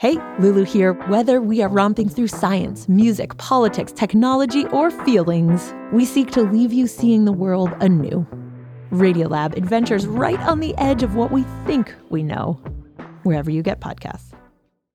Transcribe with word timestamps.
Hey, 0.00 0.16
Lulu 0.38 0.62
here. 0.62 0.92
Whether 1.08 1.40
we 1.40 1.60
are 1.60 1.68
romping 1.68 2.08
through 2.08 2.28
science, 2.28 2.88
music, 2.88 3.36
politics, 3.36 3.90
technology, 3.90 4.64
or 4.66 4.92
feelings, 4.92 5.74
we 5.92 6.04
seek 6.04 6.30
to 6.30 6.42
leave 6.42 6.72
you 6.72 6.86
seeing 6.86 7.24
the 7.24 7.32
world 7.32 7.72
anew. 7.80 8.24
Radiolab 8.92 9.56
adventures 9.56 10.06
right 10.06 10.38
on 10.38 10.60
the 10.60 10.72
edge 10.78 11.02
of 11.02 11.16
what 11.16 11.32
we 11.32 11.42
think 11.66 11.92
we 12.10 12.22
know, 12.22 12.52
wherever 13.24 13.50
you 13.50 13.60
get 13.60 13.80
podcasts. 13.80 14.30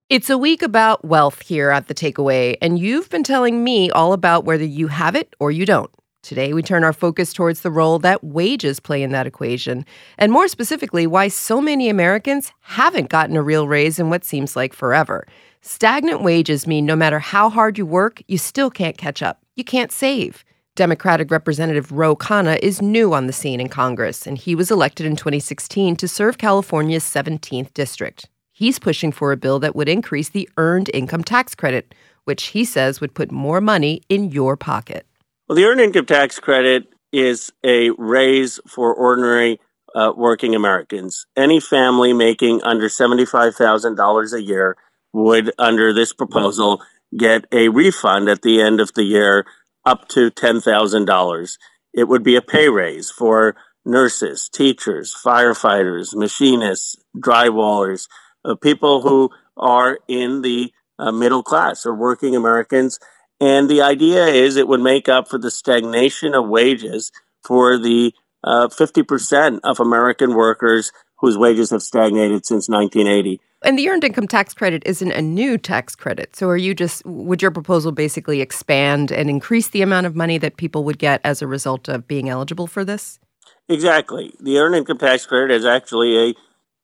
It's 0.08 0.29
a 0.29 0.38
week 0.38 0.62
about 0.62 1.04
wealth 1.04 1.42
here 1.42 1.70
at 1.70 1.90
The 1.90 1.94
Takeaway, 1.94 2.56
and 2.62 2.79
you've 2.79 3.10
been 3.10 3.24
telling 3.24 3.62
me 3.62 3.92
all 3.92 4.13
about 4.13 4.46
whether 4.46 4.63
you 4.63 4.88
have 4.88 5.17
it 5.17 5.35
or 5.38 5.51
you 5.51 5.65
don't. 5.65 5.92
Today, 6.24 6.53
we 6.53 6.63
turn 6.63 6.85
our 6.85 6.94
focus 6.94 7.33
towards 7.33 7.62
the 7.62 7.69
role 7.69 7.99
that 7.99 8.24
wages 8.24 8.79
play 8.79 9.03
in 9.03 9.12
that 9.12 9.28
equation, 9.28 9.85
and 10.17 10.31
more 10.31 10.47
specifically, 10.47 11.06
why 11.06 11.28
so 11.28 11.60
many 11.60 11.89
Americans 11.89 12.53
haven't 12.62 13.10
gotten 13.10 13.35
a 13.35 13.44
real 13.44 13.67
raise 13.67 13.99
in 13.99 14.10
what 14.10 14.24
seems 14.24 14.56
like 14.56 14.74
forever. 14.74 15.28
Stagnant 15.60 16.21
wages 16.23 16.66
mean 16.66 16.85
no 16.85 16.95
matter 16.95 17.20
how 17.20 17.49
hard 17.49 17.77
you 17.77 17.85
work, 17.85 18.23
you 18.29 18.38
still 18.38 18.70
can't 18.70 18.98
catch 18.98 19.21
up. 19.21 19.41
You 19.57 19.65
can't 19.65 19.91
save. 19.91 20.45
Democratic 20.75 21.29
Representative 21.29 21.91
Ro 21.91 22.15
Khanna 22.15 22.57
is 22.59 22.81
new 22.81 23.13
on 23.13 23.27
the 23.27 23.34
scene 23.34 23.59
in 23.59 23.67
Congress, 23.67 24.26
and 24.26 24.37
he 24.37 24.55
was 24.55 24.71
elected 24.71 25.05
in 25.05 25.17
2016 25.17 25.98
to 25.98 26.07
serve 26.07 26.37
California's 26.37 27.03
17th 27.03 27.73
district. 27.73 28.29
He's 28.53 28.79
pushing 28.79 29.12
for 29.12 29.34
a 29.34 29.37
bill 29.37 29.59
that 29.59 29.76
would 29.76 29.90
increase 29.90 30.29
the 30.29 30.49
earned 30.55 30.90
income 30.93 31.26
tax 31.26 31.53
credit, 31.53 31.93
which 32.23 32.43
he 32.45 32.63
says 32.63 33.01
would 33.01 33.13
put 33.13 33.29
more 33.29 33.59
money 33.59 34.01
in 34.07 34.31
your 34.31 34.55
pocket. 34.55 35.05
Well, 35.47 35.57
the 35.57 35.65
earned 35.65 35.81
income 35.81 36.05
tax 36.05 36.39
credit 36.39 36.88
is 37.11 37.51
a 37.65 37.89
raise 37.91 38.61
for 38.65 38.93
ordinary 38.93 39.59
uh, 39.93 40.13
working 40.15 40.55
Americans. 40.55 41.25
Any 41.35 41.59
family 41.59 42.13
making 42.13 42.63
under 42.63 42.88
$75,000 42.88 44.34
a 44.34 44.41
year 44.41 44.77
would, 45.11 45.51
under 45.59 45.93
this 45.93 46.13
proposal, 46.13 46.81
get 47.17 47.45
a 47.51 47.67
refund 47.67 48.29
at 48.29 48.41
the 48.41 48.61
end 48.61 48.79
of 48.79 48.93
the 48.93 49.03
year 49.03 49.45
up 49.85 50.07
to 50.09 50.31
$10,000. 50.31 51.57
It 51.93 52.07
would 52.07 52.23
be 52.23 52.37
a 52.37 52.41
pay 52.41 52.70
raise 52.70 53.12
for 53.12 53.55
nurses, 53.85 54.48
teachers, 54.48 55.13
firefighters, 55.13 56.15
machinists, 56.15 56.96
drywallers, 57.18 58.07
uh, 58.46 58.55
people 58.55 59.01
who 59.01 59.29
are 59.57 59.99
in 60.07 60.41
the 60.41 60.71
uh, 60.98 61.12
middle 61.12 61.43
class 61.43 61.85
or 61.85 61.93
working 61.93 62.34
Americans 62.34 62.98
and 63.44 63.70
the 63.70 63.82
idea 63.82 64.26
is 64.26 64.56
it 64.56 64.70
would 64.70 64.80
make 64.80 65.10
up 65.10 65.28
for 65.28 65.38
the 65.38 65.52
stagnation 65.52 66.34
of 66.34 66.48
wages 66.48 67.12
for 67.44 67.78
the 67.78 68.14
uh, 68.42 68.70
50% 68.70 69.60
of 69.66 69.82
American 69.82 70.34
workers 70.34 70.94
whose 71.18 71.38
wages 71.38 71.70
have 71.72 71.84
stagnated 71.84 72.46
since 72.46 72.70
1980. 72.70 73.42
And 73.66 73.78
the 73.78 73.90
earned 73.90 74.06
income 74.06 74.30
tax 74.30 74.54
credit 74.54 74.82
isn't 74.86 75.12
a 75.12 75.22
new 75.22 75.58
tax 75.58 75.94
credit. 75.94 76.38
So 76.38 76.48
are 76.48 76.56
you 76.56 76.74
just, 76.74 77.06
would 77.06 77.42
your 77.42 77.52
proposal 77.52 77.92
basically 77.92 78.40
expand 78.40 79.12
and 79.12 79.30
increase 79.30 79.68
the 79.68 79.82
amount 79.82 80.06
of 80.06 80.16
money 80.16 80.38
that 80.38 80.56
people 80.56 80.86
would 80.86 80.98
get 80.98 81.20
as 81.26 81.42
a 81.42 81.48
result 81.48 81.90
of 81.90 82.08
being 82.08 82.30
eligible 82.30 82.68
for 82.68 82.86
this? 82.86 83.20
Exactly. 83.68 84.34
The 84.40 84.58
earned 84.58 84.76
income 84.76 85.00
tax 85.00 85.26
credit 85.26 85.54
is 85.54 85.66
actually 85.66 86.30
a 86.30 86.34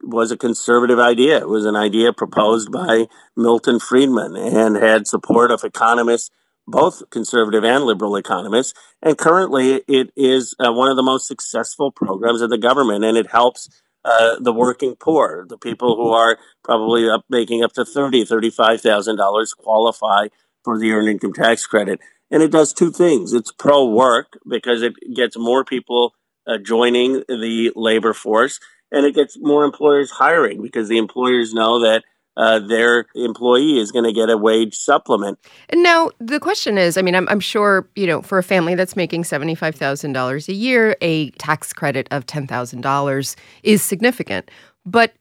was 0.02 0.32
a 0.32 0.38
conservative 0.38 1.00
idea. 1.00 1.38
It 1.38 1.50
was 1.50 1.66
an 1.66 1.76
idea 1.76 2.14
proposed 2.14 2.72
by 2.72 3.08
Milton 3.36 3.80
Friedman 3.80 4.38
and 4.38 4.78
had 4.78 5.08
support 5.08 5.52
of 5.52 5.66
economists 5.66 6.32
both 6.70 7.10
conservative 7.10 7.64
and 7.64 7.84
liberal 7.84 8.16
economists. 8.16 8.74
And 9.02 9.18
currently, 9.18 9.82
it 9.88 10.12
is 10.16 10.56
uh, 10.60 10.72
one 10.72 10.90
of 10.90 10.96
the 10.96 11.04
most 11.04 11.28
successful 11.28 11.92
programs 11.92 12.42
of 12.42 12.50
the 12.50 12.58
government, 12.58 13.04
and 13.04 13.18
it 13.18 13.32
helps 13.32 13.70
uh, 14.06 14.38
the 14.40 14.54
working 14.54 14.96
poor, 14.96 15.46
the 15.48 15.58
people 15.58 15.96
who 15.96 16.10
are 16.10 16.38
probably 16.64 17.10
up, 17.10 17.26
making 17.30 17.64
up 17.64 17.74
to 17.74 17.86
thirty, 17.86 18.24
thirty-five 18.24 18.82
thousand 18.82 19.18
dollars, 19.18 19.54
qualify 19.54 20.28
for 20.64 20.80
the 20.80 20.92
earned 20.92 21.10
income 21.10 21.34
tax 21.34 21.66
credit. 21.66 22.00
And 22.32 22.44
it 22.44 22.52
does 22.52 22.74
two 22.74 22.92
things: 22.92 23.34
it's 23.34 23.52
pro 23.52 23.86
work 23.86 24.38
because 24.48 24.82
it 24.82 24.94
gets 25.14 25.38
more 25.38 25.66
people 25.66 26.14
uh, 26.48 26.58
joining 26.58 27.24
the 27.28 27.72
labor 27.76 28.14
force, 28.14 28.60
and 28.92 29.06
it 29.06 29.16
gets 29.16 29.38
more 29.40 29.66
employers 29.66 30.12
hiring 30.12 30.62
because 30.62 30.88
the 30.88 30.98
employers 30.98 31.54
know 31.54 31.80
that 31.80 32.04
uh, 32.38 32.60
their 32.60 33.06
employee 33.16 33.80
is 33.80 33.92
going 33.92 34.06
to 34.06 34.14
get 34.14 34.30
a 34.30 34.38
wage 34.38 34.76
supplement. 34.76 35.40
And 35.70 35.84
now 35.84 36.10
the 36.20 36.40
question 36.40 36.78
is, 36.78 36.98
I 36.98 37.02
mean, 37.02 37.16
I'm, 37.16 37.28
I'm 37.30 37.40
sure 37.40 37.88
you 37.96 38.08
know 38.08 38.22
for 38.22 38.38
a 38.38 38.44
family 38.44 38.76
that's 38.76 38.96
making 38.96 39.26
seventy 39.26 39.56
five 39.56 39.76
thousand 39.76 40.14
dollars 40.14 40.48
a 40.48 40.54
year, 40.54 40.96
a 41.02 41.32
tax 41.32 41.74
credit 41.74 42.08
of 42.12 42.26
ten 42.26 42.48
thousand 42.48 42.82
dollars 42.82 43.36
is 43.64 43.82
significant. 43.82 44.50
But 44.86 45.14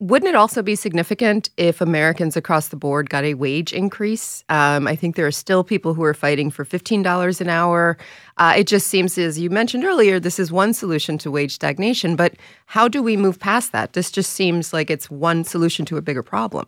wouldn't 0.00 0.30
it 0.30 0.34
also 0.34 0.62
be 0.62 0.74
significant 0.74 1.50
if 1.58 1.82
Americans 1.82 2.34
across 2.34 2.68
the 2.68 2.76
board 2.76 3.10
got 3.10 3.22
a 3.22 3.34
wage 3.34 3.74
increase? 3.74 4.42
Um, 4.48 4.88
I 4.88 4.96
think 4.96 5.14
there 5.14 5.26
are 5.26 5.30
still 5.30 5.62
people 5.62 5.92
who 5.92 6.02
are 6.02 6.14
fighting 6.14 6.50
for 6.50 6.64
$15 6.64 7.40
an 7.40 7.48
hour. 7.50 7.98
Uh, 8.38 8.54
it 8.56 8.66
just 8.66 8.86
seems, 8.86 9.18
as 9.18 9.38
you 9.38 9.50
mentioned 9.50 9.84
earlier, 9.84 10.18
this 10.18 10.38
is 10.38 10.50
one 10.50 10.72
solution 10.72 11.18
to 11.18 11.30
wage 11.30 11.52
stagnation. 11.52 12.16
But 12.16 12.34
how 12.64 12.88
do 12.88 13.02
we 13.02 13.14
move 13.14 13.38
past 13.38 13.72
that? 13.72 13.92
This 13.92 14.10
just 14.10 14.32
seems 14.32 14.72
like 14.72 14.90
it's 14.90 15.10
one 15.10 15.44
solution 15.44 15.84
to 15.86 15.98
a 15.98 16.02
bigger 16.02 16.22
problem. 16.22 16.66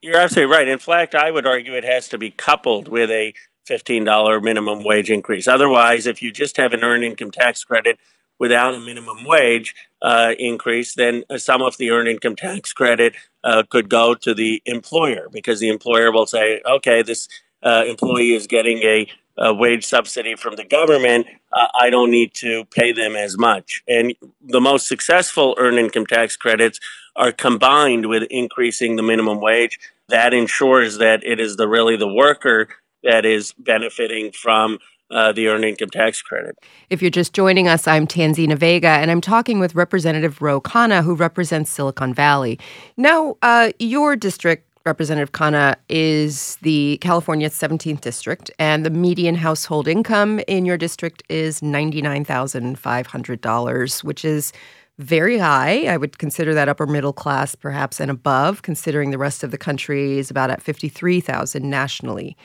You're 0.00 0.16
absolutely 0.16 0.50
right. 0.50 0.66
In 0.66 0.78
fact, 0.78 1.14
I 1.14 1.30
would 1.30 1.46
argue 1.46 1.74
it 1.74 1.84
has 1.84 2.08
to 2.08 2.16
be 2.18 2.30
coupled 2.30 2.88
with 2.88 3.10
a 3.10 3.34
$15 3.68 4.42
minimum 4.42 4.84
wage 4.84 5.10
increase. 5.10 5.46
Otherwise, 5.46 6.06
if 6.06 6.22
you 6.22 6.32
just 6.32 6.56
have 6.56 6.72
an 6.72 6.82
earned 6.82 7.04
income 7.04 7.30
tax 7.30 7.62
credit 7.62 7.98
without 8.40 8.74
a 8.74 8.80
minimum 8.80 9.24
wage 9.24 9.74
uh, 10.02 10.34
increase, 10.38 10.94
then 10.94 11.22
some 11.36 11.62
of 11.62 11.76
the 11.76 11.90
earned 11.90 12.08
income 12.08 12.34
tax 12.34 12.72
credit 12.72 13.14
uh, 13.44 13.62
could 13.68 13.88
go 13.88 14.14
to 14.14 14.34
the 14.34 14.60
employer 14.64 15.28
because 15.30 15.60
the 15.60 15.68
employer 15.68 16.10
will 16.10 16.26
say, 16.26 16.60
okay, 16.66 17.02
this 17.02 17.28
uh, 17.62 17.84
employee 17.86 18.32
is 18.32 18.46
getting 18.46 18.78
a, 18.78 19.06
a, 19.36 19.52
wage 19.52 19.84
subsidy 19.84 20.34
from 20.34 20.56
the 20.56 20.64
government. 20.64 21.26
Uh, 21.52 21.66
I 21.78 21.90
don't 21.90 22.10
need 22.10 22.32
to 22.36 22.64
pay 22.64 22.92
them 22.92 23.14
as 23.14 23.36
much. 23.36 23.82
And 23.86 24.14
the 24.42 24.60
most 24.60 24.88
successful 24.88 25.54
earned 25.58 25.78
income 25.78 26.06
tax 26.06 26.36
credits 26.36 26.80
are 27.16 27.32
combined 27.32 28.06
with 28.06 28.22
increasing 28.30 28.96
the 28.96 29.02
minimum 29.02 29.42
wage. 29.42 29.78
That 30.08 30.32
ensures 30.32 30.96
that 30.98 31.22
it 31.24 31.38
is 31.38 31.56
the 31.56 31.68
really 31.68 31.96
the 31.96 32.12
worker 32.12 32.68
that 33.02 33.24
is 33.24 33.52
benefiting 33.52 34.32
from 34.32 34.78
uh, 35.10 35.32
the 35.32 35.48
earned 35.48 35.64
income 35.64 35.90
tax 35.90 36.22
credit. 36.22 36.56
If 36.88 37.02
you're 37.02 37.10
just 37.10 37.32
joining 37.32 37.66
us, 37.68 37.88
I'm 37.88 38.06
Tanzina 38.06 38.56
Vega, 38.56 38.88
and 38.88 39.10
I'm 39.10 39.20
talking 39.20 39.58
with 39.58 39.74
Representative 39.74 40.40
Ro 40.40 40.60
Khanna, 40.60 41.02
who 41.02 41.14
represents 41.14 41.70
Silicon 41.70 42.14
Valley. 42.14 42.60
Now, 42.96 43.36
uh, 43.42 43.72
your 43.78 44.16
district, 44.16 44.66
Representative 44.86 45.32
Khanna, 45.32 45.74
is 45.88 46.56
the 46.62 46.98
California 47.00 47.50
17th 47.50 48.00
district, 48.00 48.52
and 48.58 48.86
the 48.86 48.90
median 48.90 49.34
household 49.34 49.88
income 49.88 50.40
in 50.46 50.64
your 50.64 50.76
district 50.76 51.24
is 51.28 51.60
$99,500, 51.60 54.04
which 54.04 54.24
is 54.24 54.52
very 55.00 55.38
high. 55.38 55.86
I 55.86 55.96
would 55.96 56.18
consider 56.18 56.52
that 56.54 56.68
upper 56.68 56.86
middle 56.86 57.14
class, 57.14 57.54
perhaps, 57.54 58.00
and 58.00 58.10
above, 58.10 58.62
considering 58.62 59.10
the 59.10 59.18
rest 59.18 59.42
of 59.42 59.50
the 59.50 59.56
country 59.56 60.18
is 60.18 60.30
about 60.30 60.50
at 60.50 60.62
53,000 60.62 61.68
nationally. 61.68 62.36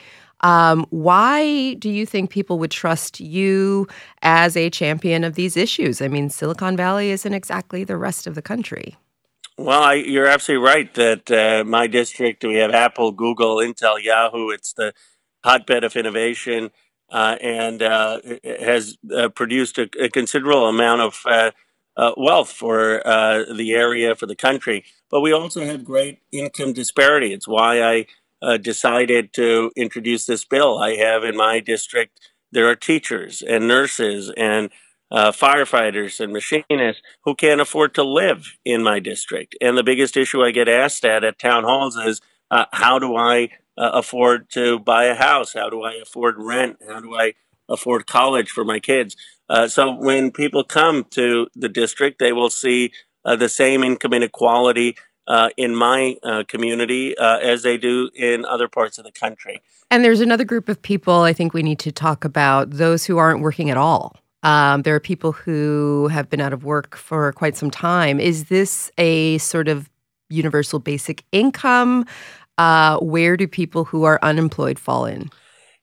Um, 0.46 0.86
why 0.90 1.74
do 1.74 1.90
you 1.90 2.06
think 2.06 2.30
people 2.30 2.60
would 2.60 2.70
trust 2.70 3.18
you 3.18 3.88
as 4.22 4.56
a 4.56 4.70
champion 4.70 5.24
of 5.24 5.34
these 5.34 5.56
issues? 5.56 6.00
I 6.00 6.06
mean, 6.06 6.30
Silicon 6.30 6.76
Valley 6.76 7.10
isn't 7.10 7.34
exactly 7.34 7.82
the 7.82 7.96
rest 7.96 8.28
of 8.28 8.36
the 8.36 8.42
country. 8.42 8.96
Well, 9.58 9.82
I, 9.82 9.94
you're 9.94 10.28
absolutely 10.28 10.64
right 10.64 10.94
that 10.94 11.30
uh, 11.32 11.64
my 11.64 11.88
district, 11.88 12.44
we 12.44 12.56
have 12.56 12.70
Apple, 12.70 13.10
Google, 13.10 13.56
Intel, 13.56 14.00
Yahoo. 14.00 14.50
It's 14.50 14.72
the 14.72 14.94
hotbed 15.42 15.82
of 15.82 15.96
innovation 15.96 16.70
uh, 17.10 17.36
and 17.40 17.82
uh, 17.82 18.20
has 18.44 18.98
uh, 19.12 19.28
produced 19.30 19.78
a, 19.78 19.88
a, 20.00 20.08
considerable 20.08 20.68
amount 20.68 21.00
of 21.00 21.22
uh, 21.26 21.50
uh, 21.96 22.12
wealth 22.16 22.52
for 22.52 23.02
the 23.04 23.72
area, 23.72 24.14
for 24.14 24.26
the 24.26 24.36
country. 24.36 24.84
But 25.10 25.22
we 25.22 25.32
also 25.32 25.64
have 25.64 25.84
great 25.84 26.20
income 26.30 26.72
disparity. 26.72 27.32
It's 27.32 27.48
why 27.48 27.82
I 27.82 28.06
uh, 28.46 28.56
decided 28.56 29.32
to 29.32 29.72
introduce 29.76 30.24
this 30.24 30.44
bill. 30.44 30.78
I 30.78 30.94
have 30.94 31.24
in 31.24 31.36
my 31.36 31.58
district, 31.58 32.20
there 32.52 32.68
are 32.68 32.76
teachers 32.76 33.42
and 33.42 33.66
nurses 33.66 34.32
and 34.36 34.70
uh, 35.10 35.32
firefighters 35.32 36.20
and 36.20 36.32
machinists 36.32 37.02
who 37.24 37.34
can't 37.34 37.60
afford 37.60 37.94
to 37.94 38.04
live 38.04 38.56
in 38.64 38.84
my 38.84 39.00
district. 39.00 39.56
And 39.60 39.76
the 39.76 39.82
biggest 39.82 40.16
issue 40.16 40.42
I 40.42 40.52
get 40.52 40.68
asked 40.68 41.04
at 41.04 41.24
at 41.24 41.40
town 41.40 41.64
halls 41.64 41.96
is 41.96 42.20
uh, 42.50 42.66
how 42.72 43.00
do 43.00 43.16
I 43.16 43.50
uh, 43.76 43.90
afford 43.94 44.48
to 44.50 44.78
buy 44.78 45.04
a 45.06 45.14
house? 45.14 45.52
How 45.52 45.68
do 45.68 45.82
I 45.82 45.94
afford 45.94 46.36
rent? 46.38 46.78
How 46.88 47.00
do 47.00 47.16
I 47.16 47.34
afford 47.68 48.06
college 48.06 48.50
for 48.50 48.64
my 48.64 48.78
kids? 48.78 49.16
Uh, 49.48 49.66
so 49.66 49.92
when 49.92 50.30
people 50.30 50.62
come 50.62 51.04
to 51.10 51.48
the 51.54 51.68
district, 51.68 52.20
they 52.20 52.32
will 52.32 52.50
see 52.50 52.92
uh, 53.24 53.34
the 53.34 53.48
same 53.48 53.82
income 53.82 54.12
inequality 54.12 54.96
uh, 55.26 55.50
in 55.56 55.74
my 55.74 56.16
uh, 56.22 56.44
community 56.48 57.16
uh, 57.18 57.38
as 57.38 57.62
they 57.62 57.76
do 57.76 58.10
in 58.14 58.44
other 58.44 58.68
parts 58.68 58.98
of 58.98 59.04
the 59.04 59.12
country. 59.12 59.60
And 59.90 60.04
there's 60.04 60.20
another 60.20 60.44
group 60.44 60.68
of 60.68 60.80
people 60.82 61.20
I 61.20 61.32
think 61.32 61.54
we 61.54 61.62
need 61.62 61.78
to 61.80 61.92
talk 61.92 62.24
about 62.24 62.70
those 62.70 63.04
who 63.04 63.18
aren't 63.18 63.40
working 63.40 63.70
at 63.70 63.76
all. 63.76 64.16
Um, 64.42 64.82
there 64.82 64.94
are 64.94 65.00
people 65.00 65.32
who 65.32 66.08
have 66.08 66.28
been 66.28 66.40
out 66.40 66.52
of 66.52 66.64
work 66.64 66.96
for 66.96 67.32
quite 67.32 67.56
some 67.56 67.70
time. 67.70 68.20
Is 68.20 68.44
this 68.44 68.90
a 68.98 69.38
sort 69.38 69.68
of 69.68 69.90
universal 70.28 70.78
basic 70.78 71.24
income 71.32 72.06
uh, 72.58 72.98
where 72.98 73.36
do 73.36 73.46
people 73.46 73.84
who 73.84 74.04
are 74.04 74.18
unemployed 74.22 74.78
fall 74.78 75.04
in? 75.04 75.30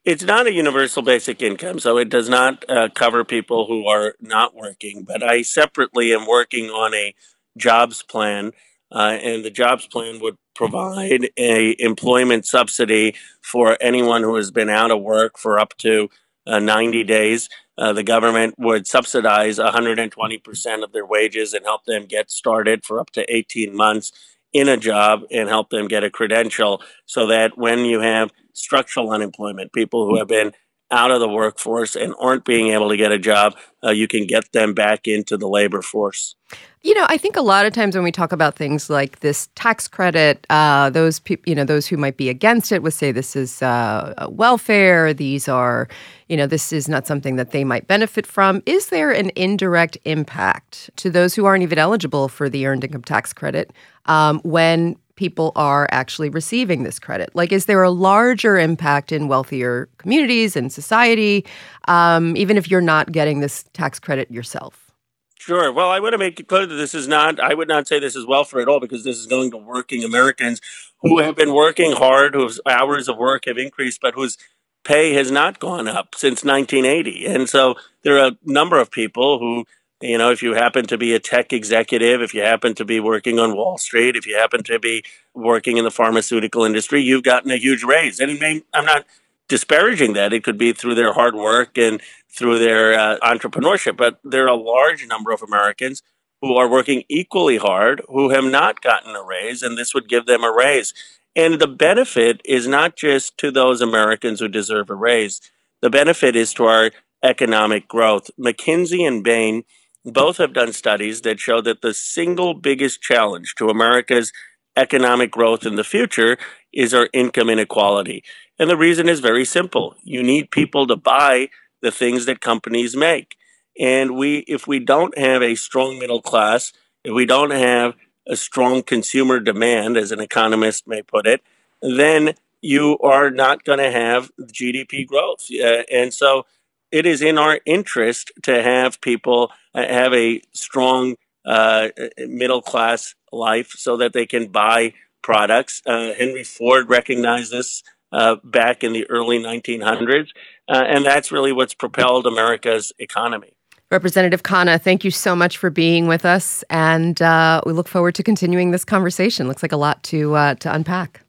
It's 0.05 0.23
not 0.23 0.47
a 0.47 0.51
universal 0.51 1.01
basic 1.01 1.41
income, 1.41 1.79
so 1.79 1.97
it 1.97 2.09
does 2.09 2.27
not 2.27 2.69
uh, 2.69 2.89
cover 2.93 3.23
people 3.23 3.67
who 3.67 3.87
are 3.87 4.15
not 4.19 4.53
working. 4.53 5.03
But 5.03 5.23
I 5.23 5.43
separately 5.43 6.13
am 6.13 6.27
working 6.27 6.69
on 6.69 6.93
a 6.93 7.15
jobs 7.57 8.03
plan, 8.03 8.51
uh, 8.93 9.17
and 9.21 9.43
the 9.43 9.51
jobs 9.51 9.87
plan 9.87 10.19
would 10.19 10.35
provide 10.55 11.29
a 11.37 11.75
employment 11.79 12.45
subsidy 12.45 13.15
for 13.41 13.77
anyone 13.81 14.21
who 14.21 14.35
has 14.35 14.51
been 14.51 14.69
out 14.69 14.91
of 14.91 15.01
work 15.01 15.37
for 15.37 15.59
up 15.59 15.75
to 15.79 16.09
uh, 16.45 16.59
90 16.59 17.03
days. 17.03 17.49
Uh, 17.77 17.91
the 17.91 18.03
government 18.03 18.53
would 18.57 18.85
subsidize 18.85 19.57
120% 19.57 20.83
of 20.83 20.91
their 20.91 21.05
wages 21.05 21.53
and 21.53 21.65
help 21.65 21.85
them 21.85 22.05
get 22.05 22.29
started 22.29 22.85
for 22.85 22.99
up 22.99 23.09
to 23.11 23.25
18 23.33 23.75
months 23.75 24.11
in 24.53 24.69
a 24.69 24.77
job 24.77 25.21
and 25.31 25.49
help 25.49 25.71
them 25.71 25.87
get 25.87 26.03
a 26.03 26.11
credential 26.11 26.81
so 27.05 27.25
that 27.25 27.57
when 27.57 27.79
you 27.79 27.99
have 27.99 28.31
structural 28.53 29.11
unemployment, 29.11 29.73
people 29.73 30.07
who 30.07 30.17
have 30.17 30.27
been 30.27 30.53
out 30.93 31.11
of 31.11 31.19
the 31.19 31.27
workforce 31.27 31.95
and 31.95 32.13
aren't 32.19 32.45
being 32.45 32.67
able 32.67 32.89
to 32.89 32.95
get 32.95 33.11
a 33.11 33.17
job, 33.17 33.55
uh, 33.83 33.89
you 33.89 34.07
can 34.07 34.25
get 34.25 34.51
them 34.53 34.73
back 34.73 35.07
into 35.07 35.35
the 35.35 35.47
labor 35.47 35.81
force. 35.81 36.35
You 36.83 36.93
know, 36.93 37.05
I 37.07 37.17
think 37.17 37.37
a 37.37 37.41
lot 37.41 37.65
of 37.65 37.73
times 37.73 37.95
when 37.95 38.03
we 38.03 38.11
talk 38.11 38.31
about 38.31 38.55
things 38.55 38.89
like 38.89 39.21
this 39.21 39.47
tax 39.55 39.87
credit, 39.87 40.45
uh, 40.49 40.89
those 40.89 41.17
people, 41.19 41.49
you 41.49 41.55
know, 41.55 41.63
those 41.63 41.87
who 41.87 41.95
might 41.97 42.17
be 42.17 42.29
against 42.29 42.71
it 42.71 42.83
would 42.83 42.93
say 42.93 43.11
this 43.11 43.35
is 43.35 43.61
uh, 43.61 44.27
welfare. 44.29 45.13
These 45.13 45.47
are, 45.47 45.87
you 46.27 46.35
know, 46.35 46.45
this 46.45 46.73
is 46.73 46.89
not 46.89 47.07
something 47.07 47.37
that 47.37 47.51
they 47.51 47.63
might 47.63 47.87
benefit 47.87 48.27
from. 48.27 48.61
Is 48.65 48.87
there 48.87 49.11
an 49.11 49.31
indirect 49.35 49.97
impact 50.03 50.89
to 50.97 51.09
those 51.09 51.33
who 51.33 51.45
aren't 51.45 51.63
even 51.63 51.79
eligible 51.79 52.27
for 52.27 52.49
the 52.49 52.65
earned 52.65 52.83
income 52.83 53.03
tax 53.03 53.31
credit 53.31 53.71
um, 54.05 54.41
when 54.43 54.97
people 55.15 55.51
are 55.55 55.87
actually 55.91 56.29
receiving 56.29 56.83
this 56.83 56.99
credit? 56.99 57.29
Like, 57.33 57.51
is 57.51 57.65
there 57.65 57.83
a 57.83 57.89
larger 57.89 58.57
impact 58.57 59.11
in 59.11 59.27
wealthier 59.27 59.89
communities 59.97 60.55
and 60.55 60.71
society, 60.71 61.45
um, 61.87 62.35
even 62.37 62.57
if 62.57 62.69
you're 62.69 62.81
not 62.81 63.11
getting 63.11 63.39
this 63.39 63.65
tax 63.73 63.99
credit 63.99 64.29
yourself? 64.31 64.91
Sure. 65.39 65.73
Well, 65.73 65.89
I 65.89 65.99
want 65.99 66.13
to 66.13 66.17
make 66.17 66.39
it 66.39 66.47
clear 66.47 66.65
that 66.65 66.75
this 66.75 66.95
is 66.95 67.07
not, 67.07 67.37
I 67.39 67.53
would 67.53 67.67
not 67.67 67.85
say 67.87 67.99
this 67.99 68.15
is 68.15 68.25
welfare 68.25 68.61
at 68.61 68.69
all 68.69 68.79
because 68.79 69.03
this 69.03 69.17
is 69.17 69.27
going 69.27 69.51
to 69.51 69.57
working 69.57 70.03
Americans 70.03 70.61
who 71.01 71.19
have 71.19 71.35
been 71.35 71.53
working 71.53 71.91
hard, 71.91 72.33
whose 72.33 72.61
hours 72.65 73.09
of 73.09 73.17
work 73.17 73.43
have 73.45 73.57
increased, 73.57 73.99
but 74.01 74.13
whose 74.13 74.37
pay 74.85 75.13
has 75.13 75.31
not 75.31 75.59
gone 75.59 75.87
up 75.87 76.15
since 76.15 76.45
1980. 76.45 77.25
And 77.25 77.49
so 77.49 77.75
there 78.03 78.17
are 78.19 78.27
a 78.27 78.37
number 78.45 78.79
of 78.79 78.89
people 78.89 79.39
who 79.39 79.65
you 80.03 80.17
know, 80.17 80.31
if 80.31 80.43
you 80.43 80.53
happen 80.53 80.85
to 80.87 80.97
be 80.97 81.13
a 81.13 81.19
tech 81.19 81.53
executive, 81.53 82.21
if 82.21 82.33
you 82.33 82.41
happen 82.41 82.75
to 82.75 82.83
be 82.83 82.99
working 82.99 83.39
on 83.39 83.55
Wall 83.55 83.77
Street, 83.77 84.17
if 84.17 84.27
you 84.27 84.37
happen 84.37 84.61
to 84.63 84.77
be 84.77 85.03
working 85.33 85.77
in 85.77 85.85
the 85.85 85.91
pharmaceutical 85.91 86.65
industry, 86.65 87.01
you've 87.01 87.23
gotten 87.23 87.51
a 87.51 87.57
huge 87.57 87.83
raise. 87.83 88.19
And 88.19 88.37
may, 88.37 88.63
I'm 88.73 88.85
not 88.85 89.05
disparaging 89.47 90.11
that. 90.13 90.33
It 90.33 90.43
could 90.43 90.57
be 90.57 90.73
through 90.73 90.95
their 90.95 91.13
hard 91.13 91.35
work 91.35 91.77
and 91.77 92.01
through 92.29 92.59
their 92.59 92.99
uh, 92.99 93.17
entrepreneurship, 93.19 93.95
but 93.95 94.19
there 94.25 94.43
are 94.43 94.47
a 94.47 94.55
large 94.55 95.07
number 95.07 95.31
of 95.31 95.41
Americans 95.41 96.03
who 96.41 96.53
are 96.55 96.69
working 96.69 97.03
equally 97.07 97.57
hard 97.57 98.01
who 98.09 98.31
have 98.31 98.43
not 98.43 98.81
gotten 98.81 99.15
a 99.15 99.23
raise, 99.23 99.63
and 99.63 99.77
this 99.77 99.93
would 99.93 100.09
give 100.09 100.25
them 100.25 100.43
a 100.43 100.51
raise. 100.51 100.93
And 101.33 101.61
the 101.61 101.67
benefit 101.67 102.41
is 102.43 102.67
not 102.67 102.97
just 102.97 103.37
to 103.37 103.51
those 103.51 103.79
Americans 103.79 104.41
who 104.41 104.49
deserve 104.49 104.89
a 104.89 104.95
raise. 104.95 105.39
The 105.81 105.89
benefit 105.89 106.35
is 106.35 106.53
to 106.55 106.65
our 106.65 106.91
economic 107.23 107.87
growth. 107.87 108.29
McKinsey 108.37 109.07
and 109.07 109.23
Bain 109.23 109.63
both 110.05 110.37
have 110.37 110.53
done 110.53 110.73
studies 110.73 111.21
that 111.21 111.39
show 111.39 111.61
that 111.61 111.81
the 111.81 111.93
single 111.93 112.53
biggest 112.53 113.01
challenge 113.01 113.55
to 113.55 113.69
America's 113.69 114.31
economic 114.75 115.31
growth 115.31 115.65
in 115.65 115.75
the 115.75 115.83
future 115.83 116.37
is 116.73 116.93
our 116.93 117.07
income 117.13 117.49
inequality. 117.49 118.23
And 118.59 118.69
the 118.69 118.77
reason 118.77 119.07
is 119.07 119.19
very 119.19 119.45
simple. 119.45 119.95
You 120.03 120.23
need 120.23 120.51
people 120.51 120.87
to 120.87 120.95
buy 120.95 121.49
the 121.81 121.91
things 121.91 122.25
that 122.25 122.41
companies 122.41 122.95
make. 122.95 123.35
And 123.79 124.15
we 124.15 124.39
if 124.47 124.67
we 124.67 124.79
don't 124.79 125.17
have 125.17 125.41
a 125.41 125.55
strong 125.55 125.99
middle 125.99 126.21
class, 126.21 126.73
if 127.03 127.13
we 127.13 127.25
don't 127.25 127.51
have 127.51 127.95
a 128.27 128.35
strong 128.35 128.83
consumer 128.83 129.39
demand 129.39 129.97
as 129.97 130.11
an 130.11 130.19
economist 130.19 130.87
may 130.87 131.01
put 131.01 131.27
it, 131.27 131.41
then 131.81 132.35
you 132.61 132.97
are 132.99 133.29
not 133.29 133.65
going 133.65 133.79
to 133.79 133.91
have 133.91 134.31
GDP 134.41 135.05
growth. 135.05 135.45
Uh, 135.51 135.83
and 135.91 136.13
so 136.13 136.45
it 136.93 137.07
is 137.07 137.23
in 137.23 137.39
our 137.39 137.59
interest 137.65 138.31
to 138.43 138.61
have 138.61 139.01
people 139.01 139.51
uh, 139.73 139.81
have 139.81 140.13
a 140.13 140.41
strong 140.53 141.15
uh, 141.43 141.89
middle 142.19 142.61
class 142.61 143.15
life 143.31 143.71
so 143.71 143.97
that 143.97 144.13
they 144.13 144.27
can 144.27 144.47
buy 144.47 144.93
products. 145.23 145.81
Uh, 145.87 146.13
Henry 146.13 146.43
Ford 146.43 146.89
recognized 146.89 147.51
this 147.51 147.83
uh, 148.11 148.35
back 148.43 148.83
in 148.83 148.93
the 148.93 149.09
early 149.09 149.39
1900s, 149.39 150.27
uh, 150.69 150.83
and 150.85 151.03
that's 151.03 151.31
really 151.31 151.51
what's 151.51 151.73
propelled 151.73 152.27
America's 152.27 152.93
economy. 152.99 153.53
Representative 153.89 154.43
Khanna, 154.43 154.79
thank 154.79 155.03
you 155.03 155.11
so 155.11 155.35
much 155.35 155.57
for 155.57 155.71
being 155.71 156.05
with 156.07 156.25
us, 156.25 156.63
and 156.69 157.19
uh, 157.23 157.61
we 157.65 157.73
look 157.73 157.87
forward 157.87 158.13
to 158.15 158.23
continuing 158.23 158.69
this 158.69 158.85
conversation. 158.85 159.47
Looks 159.47 159.63
like 159.63 159.71
a 159.71 159.77
lot 159.77 160.03
to 160.03 160.55
to 160.59 160.73
unpack. 160.73 161.21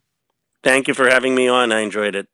Thank 0.62 0.88
you 0.88 0.94
for 0.94 1.08
having 1.08 1.34
me 1.34 1.48
on. 1.48 1.72
I 1.72 1.80
enjoyed 1.80 2.14
it. 2.14 2.28